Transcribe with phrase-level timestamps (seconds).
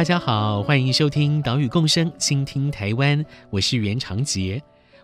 [0.00, 4.58] 大家好，欢迎收听岛屿共生，倾听台湾，我是袁长杰。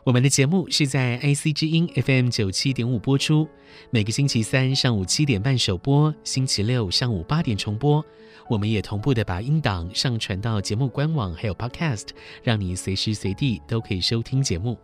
[0.05, 3.47] 我们的节目是在 IC 之音 FM 九七点五播出，
[3.91, 8.03] 每个星期三上午七点半首播，星期六上午八点重播。
[8.49, 12.07] 我们也同步的把音档上传到节目官网，还有 Podcast，
[12.43, 14.79] 让你随时随地都可以收听节目。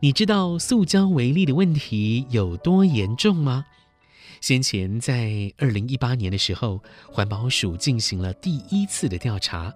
[0.00, 3.64] 你知道塑胶微粒的问题有多严重吗？
[4.44, 6.78] 先前在二零一八年的时候，
[7.10, 9.72] 环保署进行了第一次的调查，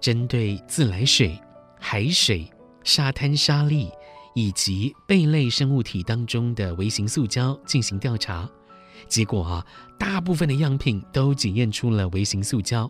[0.00, 1.36] 针对自来水、
[1.80, 2.48] 海水、
[2.84, 3.90] 沙滩沙粒
[4.36, 8.48] 以及贝类生物体当中的微型塑胶进行调查，
[9.08, 9.66] 结果啊，
[9.98, 12.88] 大部分的样品都检验出了微型塑胶。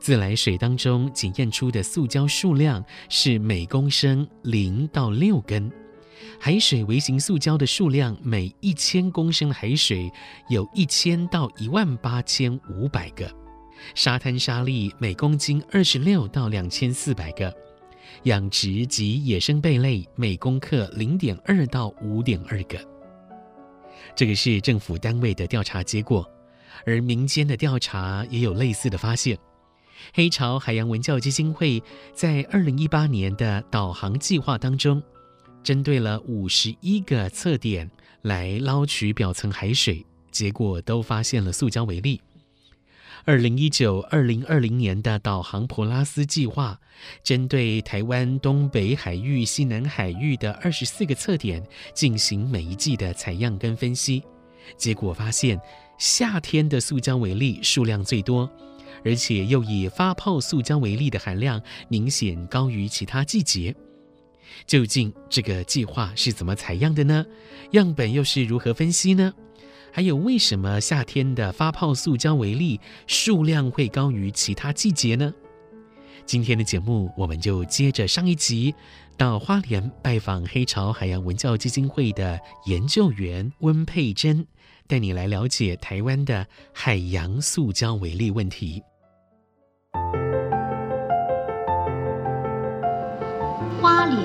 [0.00, 5.70] 自来水当中检验出的塑胶数量是每公升零到六根。
[6.38, 10.10] 海水微型塑胶的数量，每一千公升的海水
[10.48, 13.26] 有一千到一万八千五百个；
[13.94, 17.50] 沙滩沙粒每公斤二十六到两千四百个；
[18.24, 22.78] 养殖及野生贝类每公克零点二到五点二个。
[24.16, 26.26] 这个是政府单位的调查结果，
[26.86, 29.36] 而民间的调查也有类似的发现。
[30.14, 31.82] 黑潮海洋文教基金会
[32.14, 35.02] 在二零一八年的导航计划当中。
[35.62, 37.90] 针对了五十一个测点
[38.22, 42.20] 来捞取表层海水，结果都发现了塑胶微粒。
[43.26, 46.80] 二零一九、二零二零年的导航普拉斯计划，
[47.22, 51.62] 针对台湾东北海域、西南海域的二十四个测点
[51.94, 54.22] 进行每一季的采样跟分析，
[54.78, 55.60] 结果发现
[55.98, 58.50] 夏天的塑胶微粒数量最多，
[59.04, 63.76] 而且又以发泡塑胶微粒的含量明显高于其他季节。
[64.66, 67.24] 究竟这个计划是怎么采样的呢？
[67.72, 69.32] 样本又是如何分析呢？
[69.92, 75.34] 还有为什么夏天的发泡塑胶微粒数量会高于其他季节呢？
[76.24, 78.72] 今天的节目我们就接着上一集，
[79.16, 84.46] 到花莲拜访黑潮海洋文教基金会的研究员温佩珍，
[84.86, 88.80] 带你来了解台湾的海洋塑胶微粒问题。
[93.82, 94.24] 花莲，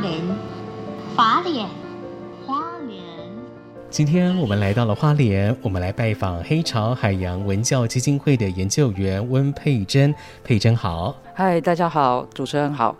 [0.00, 0.12] 莲，
[1.16, 1.66] 法莲，
[2.46, 3.02] 花莲。
[3.90, 10.14] 今天我们来到了花莲，我们来拜访黑潮海洋文教基金会的研究员温佩珍。
[10.44, 12.96] 佩珍好，嗨，大家好，主持人好。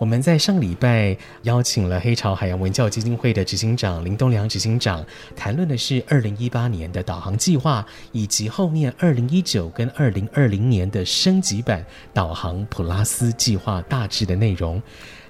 [0.00, 5.04] 我们在上礼拜邀请了黑潮海洋文教基金会的执行长林东良执行长，
[5.36, 14.82] 谈论的是二零一八年的导航计划，以及后面二零一九跟二零二零年的升级版导航普拉斯计划大致的内容。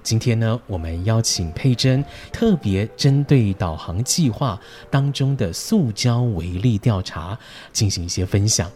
[0.04, 4.60] 今天呢，我们邀请佩珍特别针对导航计划
[4.90, 7.36] 当中的塑胶微粒调查
[7.72, 8.70] 进行一些分享。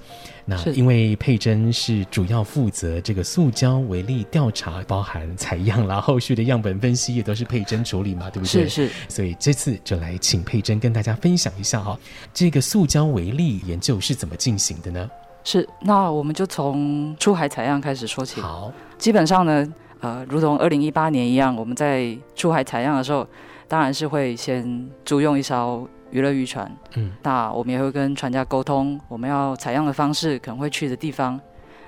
[0.46, 8.66] 那因为佩珍是主要负责这个塑胶微粒调查，包含采样啦，后续的样本分析也都是佩珍处理嘛，对不对？
[8.66, 8.90] 是是。
[9.10, 11.98] 所以这次就来请佩珍跟大家分享一下哈，
[12.32, 15.10] 这个塑胶微粒研究是怎么进行的呢？
[15.44, 18.40] 是，那我们就从出海采样开始说起。
[18.40, 19.66] 好，基本上呢，
[20.00, 23.26] 呃，如同二零一八年一样，我们在出海采样的时候，
[23.66, 25.88] 当然是会先租用一艘。
[26.10, 31.38] 娱乐渔船，嗯，那我们也会跟船家沟通，我们要采样的方式，可能会去的地方。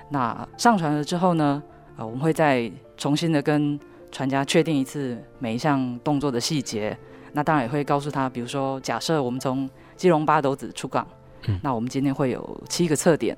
[0.09, 1.63] 那上船了之后呢，
[1.97, 3.79] 呃，我们会再重新的跟
[4.11, 6.95] 船家确定一次每一项动作的细节。
[7.33, 11.07] 那当然也会告诉他，比如说，假设我们从基隆八斗子出港，
[11.47, 13.35] 嗯，那我们今天会有七个测点，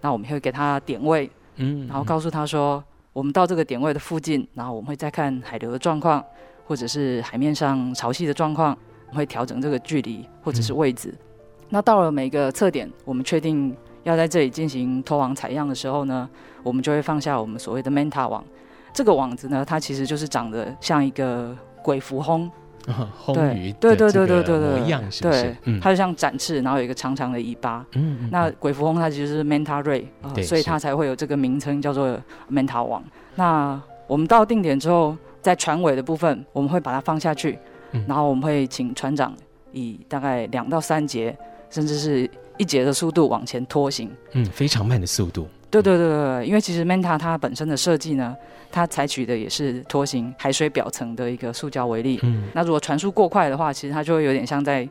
[0.00, 2.80] 那我们会给他点位，嗯，然后告诉他说，
[3.12, 6.24] 我们到这个点位的附近，然后我们会再看海流的状况，
[6.66, 8.76] 或者是海面上潮汐的状况。
[9.12, 11.08] 会调整这个距离或者是位置。
[11.08, 16.30] 嗯、那到了每个测点，我们确定要在这里进行拖网采样的时候呢，
[16.62, 18.44] 我们就会放下我们所谓的 Manta 网。
[18.92, 22.48] 这个网子呢，它其实就是长得像一个鬼蝠魟，
[22.86, 25.42] 魟鱼对对对对对对模样是不是？
[25.42, 27.84] 对，嗯、它就像展翅，然后有一个长长的尾巴。
[27.92, 32.18] 嗯，嗯，那鬼蝠魟它其实是 Manta ray，呃、所以它才会有这个名称叫做
[32.50, 33.02] Manta 网。
[33.34, 37.58] 那我们到定点之后，在船尾的部分，我们会把它放下去，
[37.92, 39.34] 嗯、然后我们会请船长
[39.72, 41.36] 以大概两到三节，
[41.70, 44.10] 甚至是一节的速度往前拖行。
[44.32, 45.46] 嗯，非常慢的速度。
[45.70, 48.36] 对对对对，因为其实 Manta 它本身的设计呢，
[48.72, 52.18] 它采取的也是拖行海水表层的一个塑胶微粒。
[52.24, 54.88] 嗯，那如果船速过快的话，其实它就会有点像在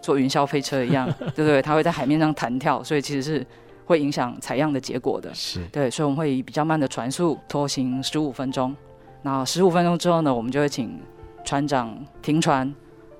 [0.00, 1.60] 坐云霄飞车一样， 对不对？
[1.60, 3.44] 它会在海面上弹跳，所以其实是
[3.86, 5.34] 会影响采样的结果的。
[5.34, 8.74] 是对，所以我们会以比较慢的船速拖行十五分钟。
[9.22, 10.96] 然后十五分钟之后呢，我们就会请
[11.44, 11.92] 船长
[12.22, 12.72] 停船，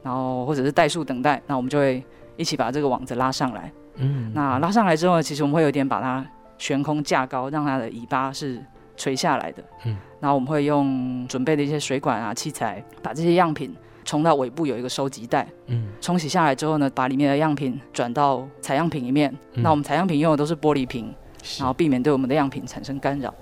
[0.04, 2.02] 然后或者是怠速等待，那我们就会
[2.36, 3.72] 一起把这个网子拉上来。
[3.96, 6.24] 嗯，那拉上来之后呢，其实我们会有点把它。
[6.60, 8.62] 悬空架高，让它的尾巴是
[8.94, 9.64] 垂下来的。
[9.86, 13.74] 嗯，然后我们会用准备的一些水管啊、器材，把这些样品
[14.04, 15.48] 冲到尾部有一个收集袋。
[15.68, 19.34] 嗯，冲洗下来之后呢，把里面的样品转到采样品里面。
[19.54, 21.12] 嗯，那我们采样品用的都是玻璃瓶，
[21.58, 23.34] 然后避免对我们的样品产生干扰。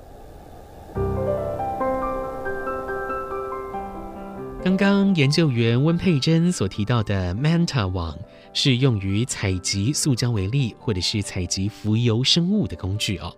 [4.62, 8.16] 刚刚研究员温佩珍所提到的 Manta 网。
[8.54, 13.32] 是用于采集塑胶微粒或者是采集浮游生物的工具哦。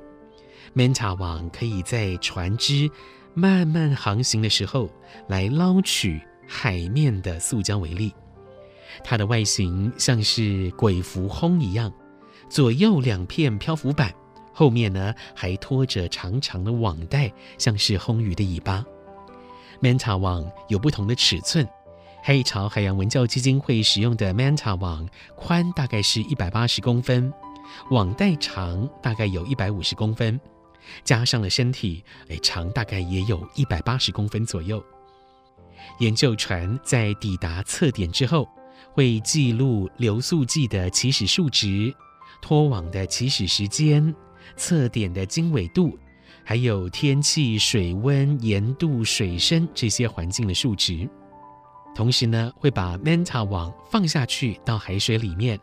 [0.75, 2.89] Manta 网可以在船只
[3.35, 4.89] 慢慢航行的时候
[5.29, 8.15] 来捞取海面的塑胶微粒。
[9.05, 11.93] 它的外形像是鬼蝠魟一样，
[12.49, 14.15] 左右两片漂浮板，
[14.55, 18.87] 后面呢还拖着长长的网带，像是魟鱼的尾巴。
[19.81, 21.67] Manta 网有不同的尺寸。
[22.23, 27.33] 黑潮海洋文教基金会使用的 Manta 网宽大概是一百八十公分，
[27.91, 30.39] 网带长大概有一百五十公分，
[31.03, 34.85] 加上了身体，哎，长大概也有一百八十公分左右。
[35.99, 38.47] 研究船在抵达测点之后，
[38.93, 41.95] 会记录流速计的起始数值、
[42.43, 44.15] 拖网的起始时间、
[44.57, 45.99] 测点的经纬度，
[46.45, 51.09] 还有天气、水温、盐度、水深这些环境的数值。
[51.95, 55.59] 同时呢，会把 Manta 网放下去到海水里面，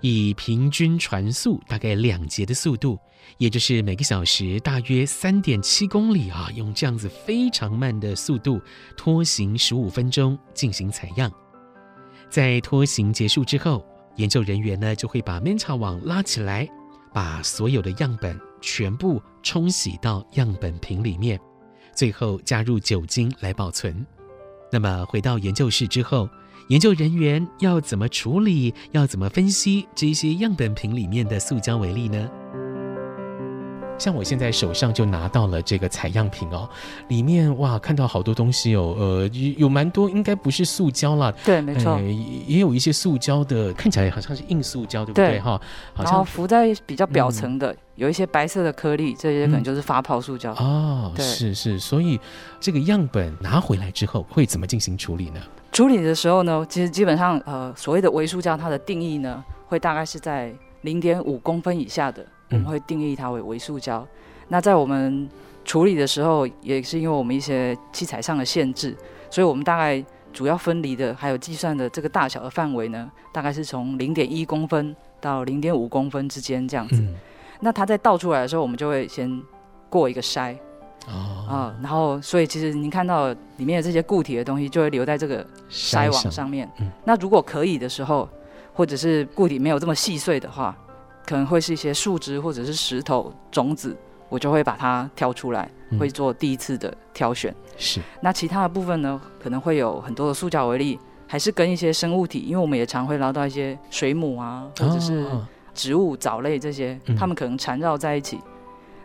[0.00, 2.98] 以平均船速大概两节的速度，
[3.38, 8.60] 也就是每个小时大约三点七公里啊，用这样子非常慢的速度
[8.96, 11.32] 拖行十五分钟进行采样。
[12.28, 13.84] 在拖行结束之后，
[14.16, 16.68] 研究人员呢就会把 Manta 网拉起来，
[17.12, 21.38] 把所有的样本全部冲洗到样本瓶里面，
[21.94, 24.06] 最后加入酒精来保存。
[24.70, 26.26] 那么回到研究室之后，
[26.68, 28.72] 研究人员要怎么处理？
[28.92, 32.30] 要怎么分析这些样本瓶里面的塑胶微粒呢？
[34.02, 36.68] 像我现在手上就拿到了这个采样品哦，
[37.06, 42.02] 里面哇，看到好多东西哦，呃，有蛮多应该不是塑胶啦，对，没错，呃，
[42.48, 45.38] 也有一些塑胶的，看起来好像是硬塑胶，对不对？
[45.38, 45.60] 哈，
[45.94, 47.72] 好像浮在比较表层的。
[47.72, 51.12] 嗯有一些白色的颗粒，这些可能就是发泡塑胶、嗯、哦。
[51.14, 52.18] 对，是是，所以
[52.58, 55.40] 这个样本拿回来之后会怎么进行处理呢？
[55.72, 60.50] 处理的时候呢，其实基本上呃，所谓的微塑胶，它的定义呢，会大概是在
[60.80, 63.98] 零点五公分以下的，我们会定义它为微塑胶。
[63.98, 64.08] 嗯、
[64.48, 65.28] 那在我们
[65.64, 68.96] 处理的时候，也是因为我们一些器材上的限制，
[69.30, 76.96] 所以我们大概主要分离的还有计算的这个大小的范围呢，大概是从零点一公分到零点五公分之间这样子。
[76.96, 77.14] 嗯
[77.64, 79.40] 那它在倒出来的时候，我们就会先
[79.88, 80.56] 过一个筛，
[81.06, 81.48] 啊、oh.
[81.48, 86.68] 呃，然后所以其实您看到里面的这些固体的东西就会留在这个筛网上面。
[86.80, 88.28] 嗯、那如果可以的时候，
[88.74, 90.76] 或者是固体没有这么细碎的话，
[91.26, 93.96] 可能会是一些树枝或者是石头种子，
[94.28, 97.54] 我就会把它挑出来，嗯、会做第一次的挑选。
[97.76, 98.00] 是。
[98.20, 105.42] 那其他的部分呢，可能会有很多的塑胶为例，还是跟一些生物体，因为我们也常会捞到一些水母啊，或者是、oh.。
[105.74, 108.36] 植物、藻类这些，它们可能缠绕在一起。
[108.36, 108.42] 嗯、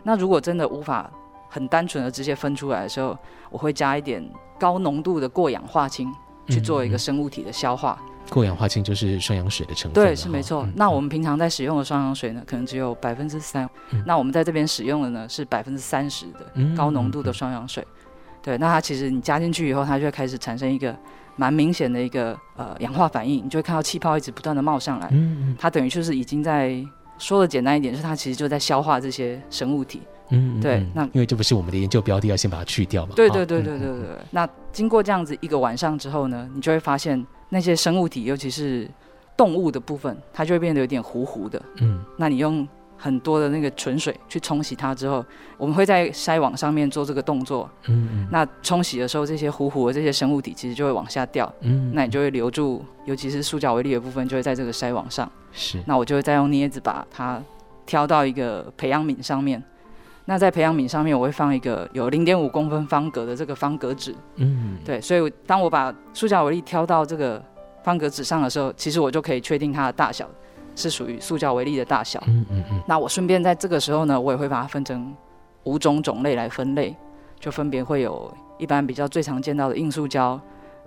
[0.02, 1.10] 那如果真的无法
[1.48, 3.16] 很单纯的直接分出来的时候，
[3.48, 4.22] 我会加一点
[4.58, 6.12] 高浓度的过氧化氢
[6.46, 7.98] 去做一个生物体的消化。
[8.00, 10.04] 嗯嗯、过氧化氢就是双氧水的成分。
[10.04, 10.62] 对，是没错。
[10.64, 13.68] 嗯、那我们平常在使用的双氧水呢，可能只有百分之三。
[14.06, 17.86] 那我们在这边使用的呢，是百分之三十的高浓度的双氧水。
[18.42, 20.94] 对，那它其实你加进去以后，它就会开始产生一个。
[21.40, 25.06] 蛮明显的一个呃氧化反应，你就会看到气泡一直不断的冒上来。
[25.12, 26.84] 嗯嗯，它等于就是已经在
[27.16, 30.02] 说的简单一点，就是它其实就在消化这些生物体。
[30.30, 30.84] 嗯，对。
[30.92, 33.12] 那因为这不是我们的研究标的，要先把它去掉嘛。
[33.14, 34.00] 对对对对对对。
[34.32, 38.88] 那经过这样子一个晚上之后呢，你就会发现那些生物体，尤其是
[39.36, 41.62] 动物的部分，它就会变得有点糊糊的。
[41.80, 42.66] 嗯，那你用。
[43.00, 45.24] 很多的那个纯水去冲洗它之后，
[45.56, 47.70] 我们会在筛网上面做这个动作。
[47.86, 48.28] 嗯嗯。
[48.28, 51.48] 那冲洗的时候，这些糊糊的这些生物体其实就会往下掉。
[51.60, 51.92] 嗯。
[51.94, 55.30] 那你就会留住，尤其是塑胶微粒的部分，就会在这个筛网上。
[55.52, 55.80] 是。
[55.86, 57.40] 那我就会再用镊子把它
[57.86, 59.62] 挑到一个培养皿上面。
[60.30, 64.14] 那在培养皿上面，我会放一个有零点五公分方格的这个方格纸。
[64.36, 67.42] 嗯，对，所以当我把塑胶微粒挑到这个
[67.82, 70.28] 方格纸上的时候，其实我就可以确定它的大小
[70.76, 72.22] 是属于塑胶微粒的大小。
[72.26, 72.82] 嗯嗯嗯。
[72.86, 75.16] 那我顺便在这个时候呢，我也会把它分成
[75.64, 76.94] 五种种类来分类，
[77.40, 80.38] 就分别会有一般比较最常见到的硬塑胶，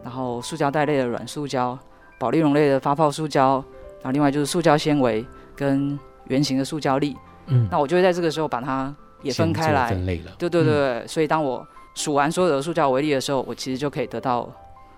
[0.03, 1.75] 然后塑胶袋类的软塑胶，
[2.19, 3.53] 保利龙类的发泡塑胶，
[4.01, 7.17] 然后另外就是塑胶纤维跟圆形的塑胶粒。
[7.47, 8.95] 嗯，那我就会在这个时候把它。
[9.21, 10.31] 也分开来，分类了。
[10.37, 14.49] 对对对，嗯、所以当我数完所有的塑胶微粒的时候，我其实就可以得到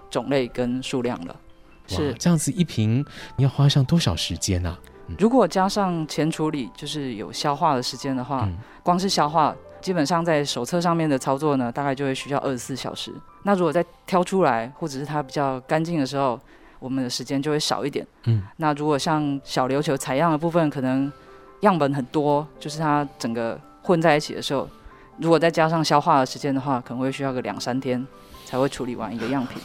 [0.09, 1.35] 种类跟数量了。
[1.87, 4.79] 是这样子，一瓶你要花上多少时间呢、啊？
[5.07, 13.11] 嗯、如果加上前处理，就是有消化的时间的话，嗯、光是消化，基本上在手册上面的操作呢，大概就会需要二十四小时。
[13.43, 16.39] 那如果再挑出来，或者是它比较干净的时候，
[16.79, 18.07] 我们的时间就会少一点。
[18.25, 21.11] 嗯，那如果像小琉球采样的部分，可能
[21.61, 23.59] 样本很多，就是它整个。
[23.83, 24.67] 混在一起的时候，
[25.17, 28.07] 如果再加上消化的时间的话，可能会需要个两三天
[28.45, 29.61] 才会处理完一个样品。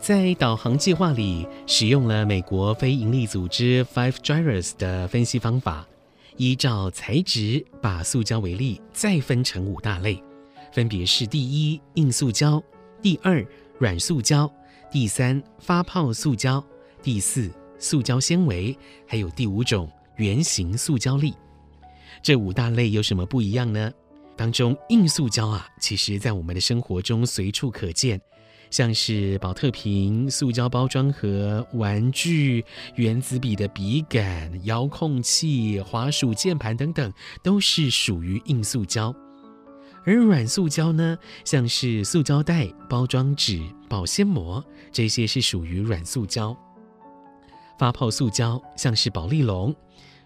[0.00, 5.86] 在导航计划里，使用了美国非营利组织 Five Drivers 的分析方法，
[6.36, 10.22] 依照材质把塑胶为例再分成五大类。
[10.74, 12.60] 分别是第一硬塑胶，
[13.00, 13.46] 第二
[13.78, 14.52] 软塑胶，
[14.90, 16.62] 第三发泡塑胶，
[17.00, 18.76] 第四塑胶纤维，
[19.06, 21.32] 还有第五种圆形塑胶粒。
[22.20, 23.88] 这五大类有什么不一样呢？
[24.36, 28.20] 当中硬塑胶啊，其实在我们的生活中随处可见，
[28.68, 32.64] 像是宝特瓶、塑胶包装盒、玩具、
[32.96, 37.12] 原子笔的笔杆、遥控器、滑鼠键盘等等，
[37.44, 39.14] 都是属于硬塑胶。
[40.06, 46.56] 而软塑胶呢，像是塑胶袋、包装纸、保鲜膜，这些是属于软塑胶。
[47.78, 49.74] 发泡塑胶像是保丽龙，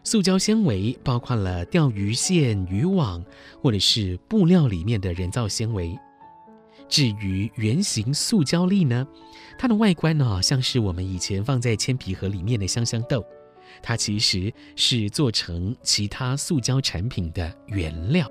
[0.02, 3.24] 塑胶纤维包括了钓鱼线、渔网，
[3.62, 5.96] 或者是布料里面的人造纤维。
[6.88, 9.06] 至于圆形塑胶粒呢，
[9.58, 13.24] 它的外观呢，像是我们以前放在铅笔盒里面的香香豆，
[13.82, 18.30] 它其实是做成其他塑胶产品的原料。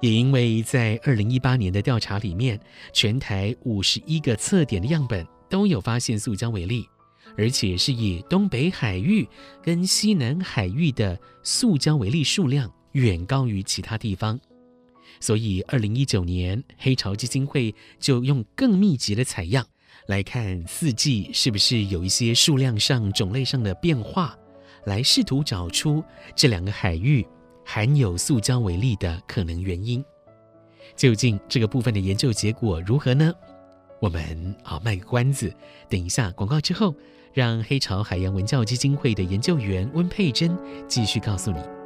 [0.00, 2.58] 也因为在二零一八年的调查里面，
[2.92, 6.88] 全台五十一个测点的样本都有发现塑胶微粒，
[7.36, 9.28] 而且是以东北海域
[9.62, 14.40] 跟西南海域的塑胶微粒数量远高于其他地方，
[15.20, 19.66] 所以二零一九年黑潮基金会就用更密集的采样
[20.06, 24.34] 来看四季是不是有一些数量上、种类上的变化，
[24.86, 26.02] 来试图找出
[26.34, 27.26] 这两个海域。
[27.72, 30.04] 含有塑胶为例的可能原因，
[30.96, 33.32] 究竟这个部分的研究结果如何呢？
[34.00, 35.54] 我们啊卖个关子，
[35.88, 36.92] 等一下广告之后，
[37.32, 40.58] 让黑潮海洋文教基金会的研究员温佩珍
[40.88, 41.79] 继续告诉你。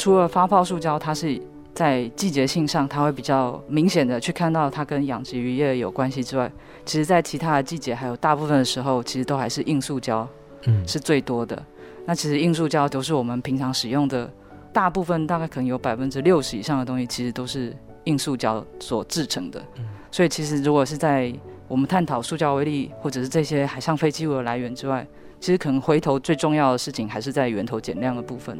[0.00, 1.38] 除了发泡塑胶，它是
[1.74, 6.50] 在季节性上，它会比较明显的去看到它跟养殖渔业有关系之外，
[6.86, 10.26] 其实在其他的季节还有大部分的时候，其实都还是硬塑胶，
[10.64, 11.62] 嗯，是最多的。
[12.06, 14.32] 那其实硬塑胶都是我们平常使用的，
[14.72, 19.62] 大部分大概可能有百分之六十以上的东西，其实都是硬塑胶所制成的。
[20.10, 21.30] 所以其实如果是在
[21.68, 25.06] 我们探讨塑胶微粒或者是这些海上废弃物的来源之外，
[25.38, 28.58] 其实可能回头最重要的事情还是在源头减量的部分。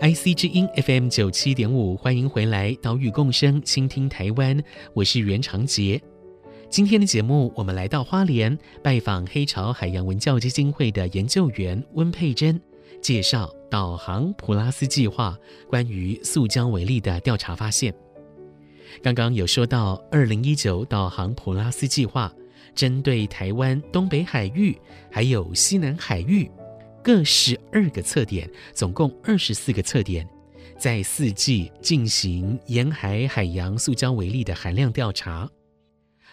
[0.00, 4.58] IC 之音 FM 九七点五，欢迎回来，岛屿共生，倾听台湾，
[4.94, 6.00] 我是袁长杰。
[6.70, 12.58] 今天的节目，我们来到花莲，拜访黑潮海洋文教基金会的研究员温佩珍，
[13.02, 15.36] 介绍导航普拉斯计划
[15.68, 17.94] 关于塑胶微粒的调查发现。
[19.02, 22.32] 刚刚有说到，二零一九导航普拉斯计划
[22.74, 24.74] 针对台湾东北海域
[25.10, 26.50] 还有西南海域。
[27.02, 30.28] 各十二个测点，总共二十四个测点，
[30.78, 35.50] 在四季进行沿海海洋塑胶微粒的含量调查。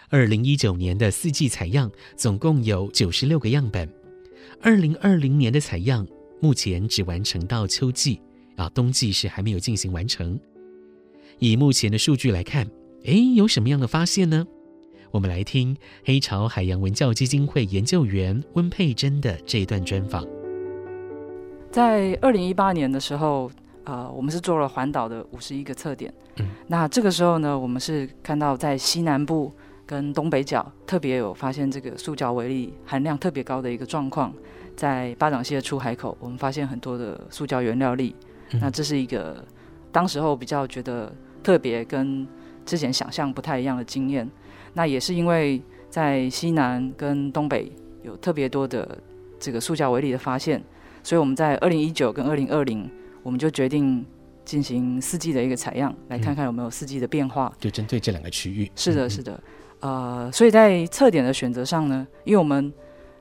[0.10, 3.90] 二零一九年的四季采样总共有九十六个样本，
[4.62, 6.06] 二零二零年的采样
[6.42, 8.20] 目前只完成到秋季，
[8.58, 10.40] 啊，冬季是还没有进行完成。
[11.40, 12.70] 以目前的数据来看，
[13.04, 14.46] 诶，有什么样的发现呢？
[15.12, 20.28] 我们来听黑潮海洋文教基金会研究员温佩珍的这一段专访。
[21.72, 23.52] 在二零一八年的时候，
[23.84, 26.14] 呃，我们是做了环岛的五十一个测点。
[26.38, 29.52] 嗯，那这个时候呢，我们是看到在西南部
[29.86, 34.34] 跟东北角特别有发现这个塑胶微粒含量特别高的一个状况。
[34.76, 38.16] 在巴掌溪的出海口，我们发现很多的塑胶原料粒。
[38.52, 39.44] 嗯、那这是一个
[39.92, 42.28] 当时候比较觉得特别跟
[42.66, 44.30] 之前想象不太一样的经验。
[44.74, 45.60] 那也是因为
[45.90, 47.72] 在西南跟东北
[48.04, 48.98] 有特别多的
[49.40, 50.64] 这个塑胶微粒的发现，
[51.08, 52.92] 所以我们在二零一九跟二零二零，
[53.24, 54.06] 我们就决定
[54.44, 57.50] 进行四季的一个采样，来看看有没有四季的变化。
[57.58, 58.70] 就针对这两个区域。
[58.76, 59.42] 是的，是的。
[59.80, 62.74] 呃，所以在测点的选择上呢，因为我们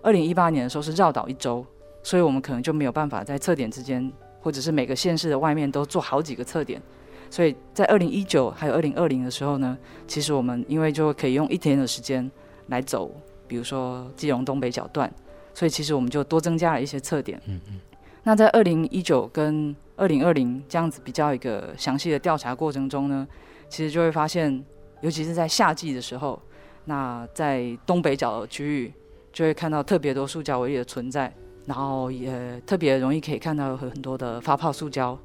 [0.03, 1.65] 二零一八年的时候是绕岛一周，
[2.03, 6.83] 所以我们可能就没有办法在测点之间，或者是每个县市的外面都做好几个测点。
[7.31, 9.79] 所以在二零一九还有二零二零的时候呢，
[10.09, 12.29] 其实我们因为就可以用一天的时间
[12.67, 13.15] 来走，
[13.47, 15.09] 比如说基隆东北角段，
[15.57, 17.41] 所以其实我们就多增加了一些测点。
[17.47, 17.81] 嗯嗯。
[18.25, 23.27] 那在二零一九跟二零二零这样子比较一个详细的调查过程中呢，
[23.71, 24.63] 其实就会发现，
[25.01, 26.39] 尤其是在夏季的时候，
[26.85, 28.93] 那在东北角的区域
[29.33, 31.33] 就会看到特别多塑胶微粒的存在，
[31.65, 35.19] 然后也特别容易可以看到很多的发泡塑胶。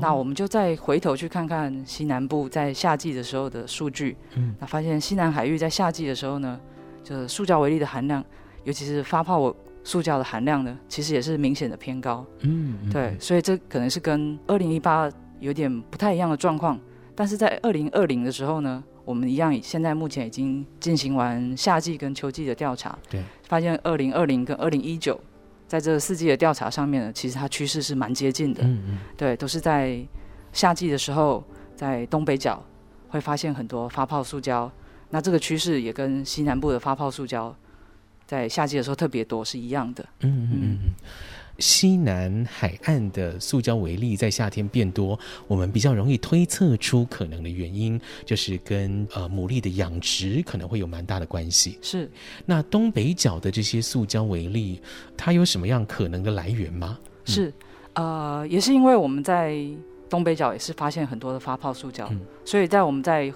[0.00, 6.60] 那我们就再回头去看看西南部在夏季的时候的数据，嗯，那发现西南海域在夏季的时候呢，
[7.02, 8.24] 就是塑胶微粒的含量，
[8.64, 16.78] 尤其是发泡塑胶的含量呢，其实也是明显的偏高，嗯，嗯，对，所以这可能是跟二零一八有点不太一样的状况，
[17.14, 25.18] 但是在二零二零的时候呢，我们一样，现在目前已经进行完夏季跟秋季的调查，对，发现二零二零跟二零一九。
[25.66, 28.62] 在这四季的调查上面呢，其实它趋势是蛮接近的。
[28.62, 29.98] 嗯嗯，对，都是在
[30.52, 31.42] 夏季的时候，
[31.74, 32.62] 在东北角
[33.08, 34.70] 会发现很多发泡塑胶。
[35.08, 37.52] 那这个趋势也跟西南部的发泡塑胶
[38.26, 40.04] 在夏季的时候特别多是一样的。
[40.20, 40.78] 嗯嗯嗯。
[40.84, 40.92] 嗯
[41.60, 45.16] 西南海岸的塑胶微粒在夏天变多，
[45.46, 51.78] 我们比较容易推测出可能的原因，就是跟呃牡蛎的养殖可能会有蛮大的关系。
[51.80, 52.10] 是，
[52.44, 54.80] 那东北角的这些塑胶微粒，
[55.16, 56.98] 它有什么样可能的来源吗？
[57.24, 57.54] 是，
[57.92, 59.56] 呃，也是因为我们在
[60.10, 63.32] 东北角也是发现很多的发泡塑胶，嗯、所以在我们在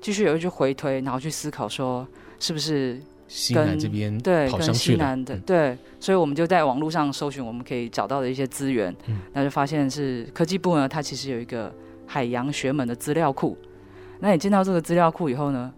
[0.00, 2.08] 继续有一句回推，然后去思考说
[2.40, 2.98] 是不是。
[3.28, 11.70] 西南这边对，跟西南的、嗯、对，所以我们就在网络上搜寻我们可以找到的一些资源，嗯、那就发现是科技部呢，它其实有一个
[12.06, 13.56] 海洋学门的资料库。
[14.18, 15.70] 那你进到这个资料库以后呢，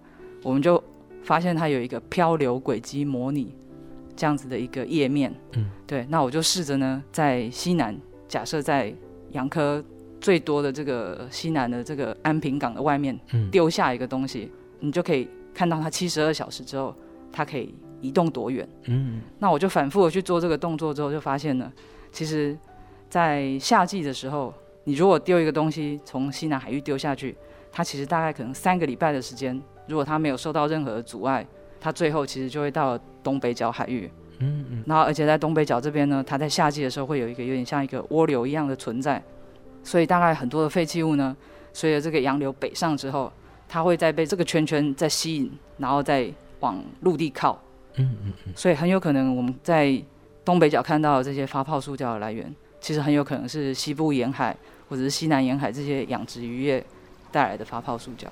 [0.45, 0.81] 我们就
[1.25, 3.53] 发现它有一个漂流轨迹模拟
[4.15, 5.35] 这样子的一个页面。
[5.57, 8.95] 嗯，对，那我就试着呢，在西南，假设在
[9.33, 9.85] 杨科
[10.21, 13.19] 最多的这个西南的这个安平港的外面，
[13.51, 16.95] 丢下一个东西，嗯、你就可以看到它七十二小时之后。
[17.33, 18.69] 它可以移动多远？
[18.87, 21.73] 嗯，那我就反复的去做这个动作之后，就发现呢，
[22.11, 22.57] 其实，
[23.09, 24.53] 在夏季的时候，
[24.85, 27.37] 你如果丢一个东西从西南海域丢下去，
[27.71, 31.47] 它其实大概可能三个礼拜的时间，如果它没有受到任何的阻碍，
[31.81, 34.11] 它最后其实就会到东北角海域。
[34.39, 34.85] 嗯嗯。
[34.87, 39.23] 然后，而且在东北角这边呢，它在夏季的时候会有一个有点像一个涡流一样的存在，
[39.85, 41.37] 所以大概很多的废弃物呢，
[41.73, 43.31] 随着这个洋流北上之后，
[43.69, 46.33] 它会再被这个圈圈再吸引，然后再。
[46.61, 47.61] 往陆地靠，
[47.97, 50.03] 嗯嗯嗯，所以很有可能我们在
[50.45, 54.57] 东北角看到的这些发泡塑胶的来源，其实很有可能是西部沿海
[54.89, 56.85] 或者是西南沿海这些养殖渔业
[57.31, 58.31] 带来的发泡塑胶。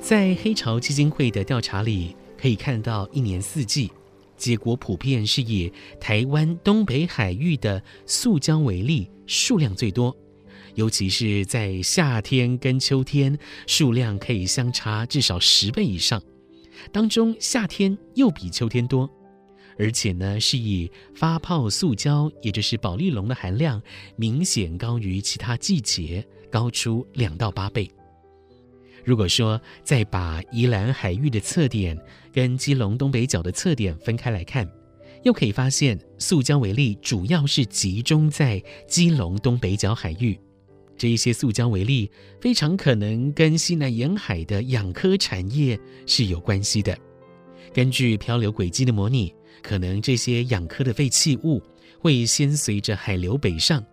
[0.00, 3.90] 在黑潮基金会的调查里，可以看到一年四季，
[4.36, 10.14] 结果普遍是以台湾东北海域的塑胶为例数量最多。
[10.74, 16.22] 尤其是在夏天跟秋天，数量可以相差至少十倍以上，
[16.90, 19.08] 当中夏天又比秋天多，
[19.78, 23.82] 而且呢是以发泡塑胶，也就是保丽龙的含量
[24.16, 27.90] 明显高于其他季节，高出两到八倍。
[29.04, 31.98] 如果说再把宜兰海域的测点
[32.32, 34.66] 跟基隆东北角的测点分开来看，
[35.24, 40.38] 又可以发现塑胶微粒主要是集中在基隆东北角海域。
[41.02, 42.08] 这一些塑胶为例
[42.40, 46.96] 非常可能跟西南沿海的养科产业是有关系的。
[47.74, 49.34] 根据漂流轨迹的模拟，
[49.64, 51.60] 可能这些养科的废弃物
[51.98, 53.84] 会先随着海流北上，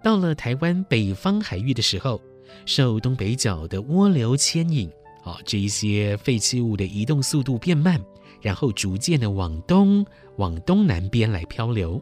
[0.00, 2.22] 到了台湾北方海域的时候，
[2.66, 4.88] 受东北角的涡流牵引，
[5.24, 8.00] 啊，这一些废弃物的移动速度变慢，
[8.40, 12.00] 然后逐渐的往东、往东南边来漂流。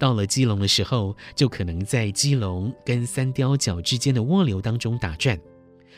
[0.00, 5.38] 到了基隆的时候，就可能在基隆跟三貂角之间的涡流当中打转，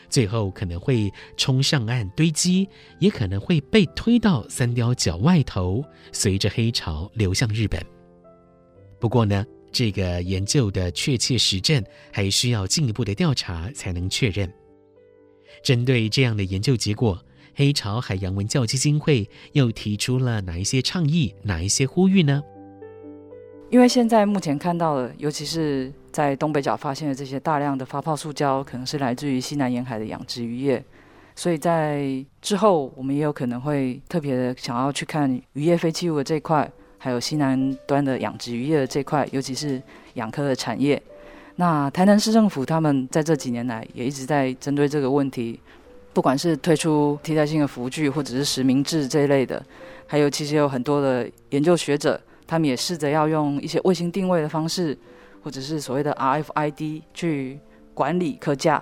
[0.09, 2.67] 最后可能会冲上岸堆积，
[2.99, 7.81] 也可能会被推到三貂角外头，随着黑潮流向日本。
[8.99, 14.51] 不过呢，这个研究的确切实证还需要进一步的调查才能确认。
[15.63, 17.17] 针对这样的研究结果，
[17.55, 22.43] 黑潮海洋文教基金会又提出了哪一些倡议、哪一些呼吁呢？
[23.73, 30.85] 因为现在目前看到的，尤其是在东北角发现的这些大量的发泡塑胶，可能是来自于西南沿海的养殖渔业，
[31.35, 39.81] 所以在之后我们也有可能会特别的想要去看渔业废弃物的这块，还有西南端的养殖渔业的这块，尤其是
[40.13, 41.01] 养科的产业。
[41.55, 45.59] 那台南市政府他们在这几年来也一直在针对这个问题，
[46.13, 49.65] 不管是推出替代性的浮具，或者是实名制这一类的，
[50.05, 52.21] 还有其实有很多的研究学者。
[52.53, 54.95] 他们也试着要用一些卫星定位的方式，
[55.41, 57.59] 或者是所谓的 RFID 去
[57.95, 58.73] 管理客架，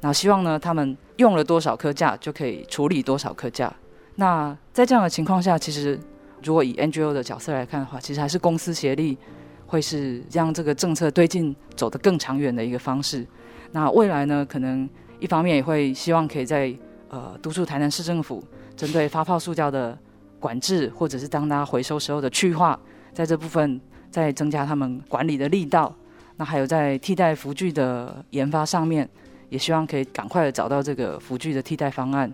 [0.00, 3.72] 然后希望呢，他们用了多少客架就可以处理多少客架。
[4.16, 5.96] 那在这样的情况下，其实
[6.42, 9.16] 如果以 NGO 的角色来看的话，其实还是公私协力
[9.64, 13.24] 会是让这个政策推进走得更长远的一个方式。
[13.70, 14.90] 那未来呢，可能
[15.20, 16.74] 一方面也会希望可以在
[17.10, 18.42] 呃督促台南市政府
[18.74, 19.96] 针对发泡塑胶的
[20.40, 22.76] 管制，或者是当它回收时候的去化。
[23.12, 25.94] 在这部分再增加他们管理的力道，
[26.36, 29.08] 那还有在替代浮具的研发上面，
[29.48, 32.32] 也希望可以赶快的找到这个浮具的替代方案。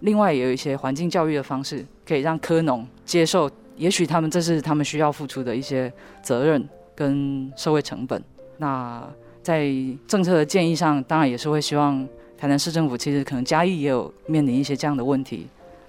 [0.00, 8.22] 另外，也有一些环境教育的方式，可以让科农接受，也许他们这是他们需要付出的一些责任跟社会成本。
[8.58, 9.04] 那
[9.42, 9.68] 在
[10.06, 15.48] 政策的建议上，当然也是会希望台南市政府其实可能嘉义也有面临一些这样的问题，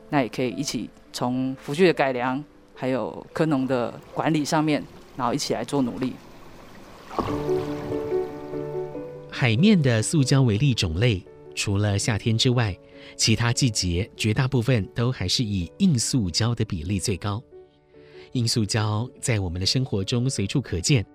[0.09, 2.43] 那也可以一起从浮具的改良。
[2.79, 4.81] 还有科农的管理上面，
[5.17, 6.13] 然后一起来做努力。
[9.29, 11.21] 海面的塑胶微粒种类，
[11.53, 12.73] 除了夏天之外，
[13.17, 17.43] 其他季节绝大部分都还是以硬塑胶的比例最高。
[18.31, 21.05] 硬塑胶在我们的生活中随处可见。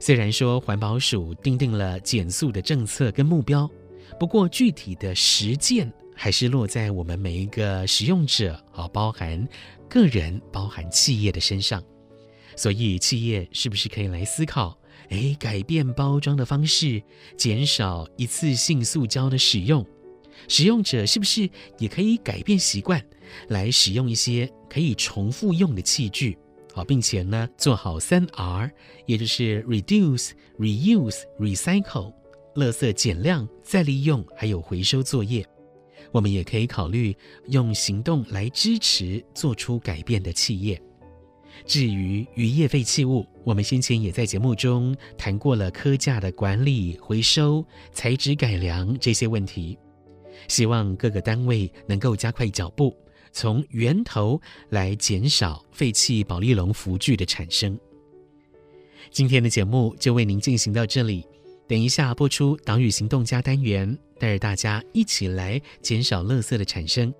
[0.00, 3.70] 虽然说环保署订定了减塑的政策跟目标，
[4.18, 9.48] 不过具体的实践还是落在我们每一个使用者，啊，包含。
[9.88, 11.82] 个人包含企业的身上，
[12.54, 14.78] 所以企业是不是可以来思考？
[15.08, 17.02] 诶，改变包装的方式，
[17.38, 19.84] 减少一次性塑胶的使用。
[20.46, 23.02] 使用者是不是也可以改变习惯，
[23.48, 26.36] 来使用一些可以重复用的器具？
[26.74, 28.70] 好，并且呢，做好三 R，
[29.06, 32.12] 也就是 Reduce、Reuse、Recycle，
[32.56, 35.44] 垃圾减量、再利用，还有回收作业。
[36.12, 37.16] 我们也可以考虑
[37.48, 40.80] 用行动来支持做出改变的企业。
[41.66, 49.78] 至于渔业废弃物，我们先前也在节目中谈过了科架的管理、回收、材质改良这些问题。
[50.48, 52.96] 希望各个单位能够加快脚步，
[53.30, 57.78] 从源头来减少废弃保丽龙浮具的产生。
[59.10, 61.26] 今天的节目就为您进行到这里。
[61.70, 67.14] 等一下播出《岛屿行动家》单元，带着大家一起来减少垃圾的产生。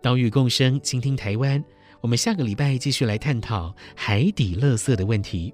[0.00, 1.62] 岛屿共生，倾听台湾。
[2.00, 5.52] 我们下个礼拜继续来探讨海底垃圾的问题。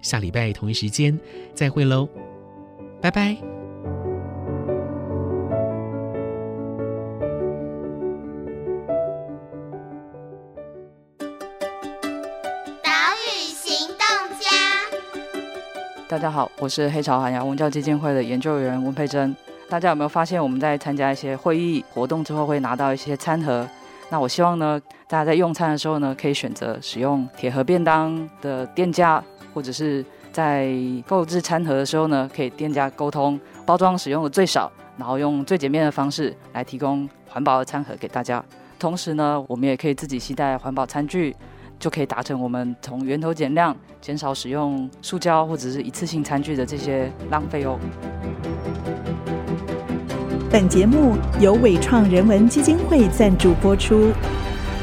[0.00, 1.20] 下礼拜同一时间
[1.54, 2.08] 再会喽，
[3.02, 3.61] 拜拜。
[16.12, 19.34] 大家好，我是黑潮海洋文教基金会的研究员温佩珍。
[19.66, 23.66] 大家有没有发现，我们在参加一些会议活动之后，会拿到一些餐盒？
[24.10, 30.70] 那我希望呢，大家在用餐的时候呢，可以选择使用铁盒便当的店家，或者是在
[31.06, 38.44] 购置餐盒的时候呢，可以店家沟通包装使用的最少，然后用最简便的方式来提供环保的餐盒给大家。
[38.78, 41.34] 同时呢，我们也可以自己携带环保餐具。
[41.82, 47.76] 就可以达成我们从源头减量、减少使用塑胶或者是一次性餐具的这些浪费哦。
[50.48, 54.12] 本节目由伟创人文基金会赞助播出。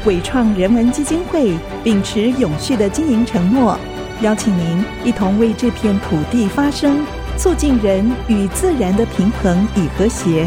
[0.04, 3.78] 伟创人文基金会秉持永续的经营承诺，
[4.20, 7.02] 邀请您一同为这片土地发声，
[7.38, 10.46] 促进人与自然的平衡与和谐。